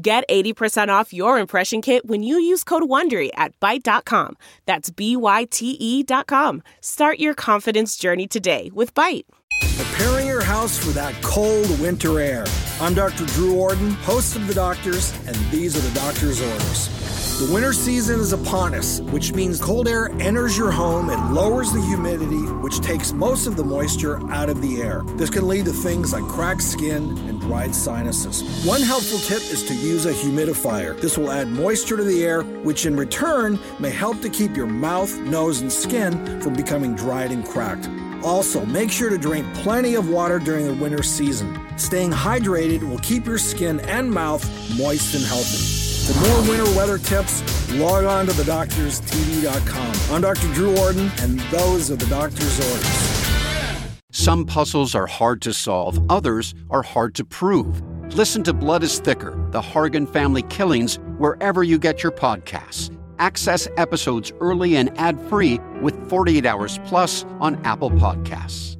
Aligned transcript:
Get 0.00 0.22
80% 0.28 0.90
off 0.90 1.12
your 1.12 1.40
impression 1.40 1.82
kit 1.82 2.06
when 2.06 2.22
you 2.22 2.38
use 2.38 2.62
code 2.62 2.84
WONDERY 2.84 3.30
at 3.34 3.58
Byte.com. 3.58 4.36
That's 4.64 4.90
B-Y-T-E 4.90 6.02
dot 6.04 6.28
com. 6.28 6.62
Start 6.80 7.18
your 7.18 7.34
confidence 7.34 7.96
journey 7.96 8.28
today 8.28 8.70
with 8.72 8.94
Byte. 8.94 9.24
Preparing 9.76 10.28
your 10.28 10.44
house 10.44 10.78
for 10.78 10.90
that 10.90 11.20
cold 11.22 11.68
winter 11.80 12.20
air. 12.20 12.46
I'm 12.80 12.94
Dr. 12.94 13.26
Drew 13.26 13.56
Ordon, 13.56 13.90
host 13.90 14.36
of 14.36 14.46
The 14.46 14.54
Doctors, 14.54 15.12
and 15.26 15.34
these 15.50 15.76
are 15.76 15.80
the 15.80 15.94
doctor's 15.98 16.40
orders. 16.40 17.17
The 17.38 17.54
winter 17.54 17.72
season 17.72 18.18
is 18.18 18.32
upon 18.32 18.74
us, 18.74 19.00
which 19.12 19.32
means 19.32 19.60
cold 19.60 19.86
air 19.86 20.10
enters 20.18 20.58
your 20.58 20.72
home 20.72 21.08
and 21.08 21.36
lowers 21.36 21.70
the 21.70 21.80
humidity, 21.80 22.42
which 22.64 22.80
takes 22.80 23.12
most 23.12 23.46
of 23.46 23.54
the 23.54 23.62
moisture 23.62 24.20
out 24.32 24.48
of 24.48 24.60
the 24.60 24.82
air. 24.82 25.02
This 25.14 25.30
can 25.30 25.46
lead 25.46 25.66
to 25.66 25.72
things 25.72 26.12
like 26.12 26.24
cracked 26.24 26.62
skin 26.62 27.16
and 27.28 27.40
dried 27.40 27.76
sinuses. 27.76 28.66
One 28.66 28.82
helpful 28.82 29.20
tip 29.20 29.40
is 29.52 29.62
to 29.68 29.74
use 29.74 30.04
a 30.04 30.12
humidifier. 30.12 31.00
This 31.00 31.16
will 31.16 31.30
add 31.30 31.46
moisture 31.46 31.96
to 31.96 32.02
the 32.02 32.24
air, 32.24 32.42
which 32.42 32.86
in 32.86 32.96
return 32.96 33.56
may 33.78 33.90
help 33.90 34.20
to 34.22 34.28
keep 34.28 34.56
your 34.56 34.66
mouth, 34.66 35.16
nose, 35.20 35.60
and 35.60 35.72
skin 35.72 36.40
from 36.40 36.54
becoming 36.54 36.96
dried 36.96 37.30
and 37.30 37.46
cracked. 37.46 37.88
Also, 38.24 38.66
make 38.66 38.90
sure 38.90 39.10
to 39.10 39.16
drink 39.16 39.46
plenty 39.54 39.94
of 39.94 40.08
water 40.08 40.40
during 40.40 40.66
the 40.66 40.74
winter 40.74 41.04
season. 41.04 41.56
Staying 41.78 42.10
hydrated 42.10 42.82
will 42.82 42.98
keep 42.98 43.26
your 43.26 43.38
skin 43.38 43.78
and 43.78 44.10
mouth 44.10 44.44
moist 44.76 45.14
and 45.14 45.22
healthy. 45.22 45.77
For 46.08 46.18
more 46.26 46.40
winter 46.48 46.64
weather 46.74 46.96
tips, 46.96 47.42
log 47.74 48.06
on 48.06 48.24
to 48.24 48.32
thedoctorstv.com. 48.32 50.14
I'm 50.14 50.22
Dr. 50.22 50.50
Drew 50.54 50.74
Ordon, 50.78 51.10
and 51.20 51.38
those 51.50 51.90
are 51.90 51.96
the 51.96 52.06
doctor's 52.06 52.58
orders. 52.70 53.08
Some 54.10 54.46
puzzles 54.46 54.94
are 54.94 55.06
hard 55.06 55.42
to 55.42 55.52
solve, 55.52 56.00
others 56.10 56.54
are 56.70 56.82
hard 56.82 57.14
to 57.16 57.26
prove. 57.26 57.82
Listen 58.14 58.42
to 58.44 58.54
Blood 58.54 58.82
is 58.82 58.98
Thicker 59.00 59.32
The 59.50 59.60
Hargan 59.60 60.10
Family 60.10 60.44
Killings 60.44 60.98
wherever 61.18 61.62
you 61.62 61.78
get 61.78 62.02
your 62.02 62.12
podcasts. 62.12 62.90
Access 63.18 63.68
episodes 63.76 64.32
early 64.40 64.76
and 64.76 64.90
ad 64.98 65.20
free 65.28 65.58
with 65.82 66.08
48 66.08 66.46
Hours 66.46 66.78
Plus 66.86 67.26
on 67.38 67.62
Apple 67.66 67.90
Podcasts. 67.90 68.77